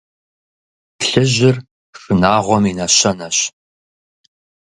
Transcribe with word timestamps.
Плъыжьыр– 0.97 1.57
шынагъуэм 1.99 2.63
и 2.71 2.73
нэщэнэщ. 2.77 3.37